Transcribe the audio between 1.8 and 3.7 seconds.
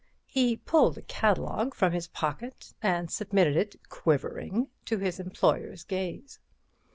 his pocket, and submitted